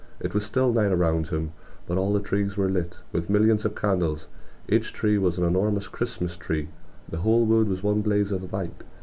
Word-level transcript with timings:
It 0.19 0.33
was 0.33 0.43
still 0.43 0.73
night 0.73 0.91
around 0.91 1.27
him, 1.27 1.51
but 1.85 1.95
all 1.95 2.11
the 2.11 2.19
trees 2.19 2.57
were 2.57 2.67
lit 2.71 2.97
with 3.11 3.29
millions 3.29 3.65
of 3.65 3.75
candles. 3.75 4.27
Each 4.67 4.91
tree 4.91 5.19
was 5.19 5.37
an 5.37 5.45
enormous 5.45 5.87
Christmas 5.87 6.35
tree. 6.37 6.69
The 7.07 7.17
whole 7.19 7.45
wood 7.45 7.67
was 7.69 7.83
one 7.83 8.01
blaze 8.01 8.31
of 8.31 8.51
light 8.51 8.83